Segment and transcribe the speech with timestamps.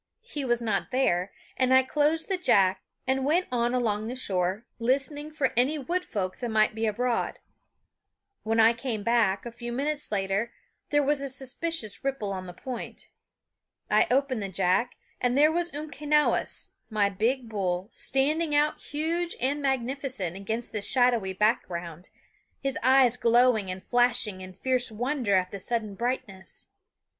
[0.23, 4.65] He was not there, and I closed the jack and went on along the shore,
[4.79, 7.37] listening for any wood folk that might be abroad.
[8.41, 10.51] When I came back, a few minutes later,
[10.89, 13.09] there was a suspicious ripple on the point.
[13.91, 19.61] I opened the jack, and there was Umquenawis, my big bull, standing out huge and
[19.61, 22.09] magnificent against the shadowy background,
[22.59, 26.69] his eyes glowing and flashing in fierce wonder at the sudden brightness.